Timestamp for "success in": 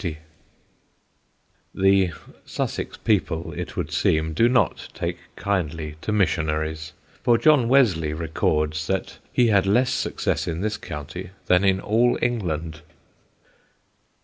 9.93-10.61